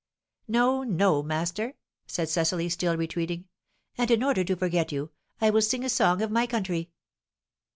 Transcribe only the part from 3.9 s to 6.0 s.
"And in order to forget you, I will sing a